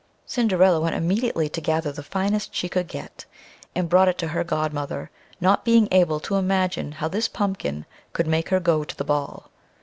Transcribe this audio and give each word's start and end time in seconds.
Cinderilla 0.25 0.79
went 0.79 0.95
immediately 0.95 1.47
to 1.49 1.61
gather 1.61 1.91
the 1.91 2.01
finest 2.01 2.55
she 2.55 2.67
could 2.67 2.87
get, 2.87 3.25
and 3.75 3.87
brought 3.87 4.07
it 4.07 4.17
to 4.17 4.29
her 4.29 4.43
godmother, 4.43 5.11
not 5.39 5.63
being 5.63 5.87
able 5.91 6.19
to 6.21 6.37
imagine 6.37 6.93
how 6.93 7.07
this 7.07 7.27
pumpkin 7.27 7.85
could 8.11 8.25
make 8.25 8.49
her 8.49 8.59
go 8.59 8.83
to 8.83 8.95
the 8.97 9.03
ball. 9.05 9.51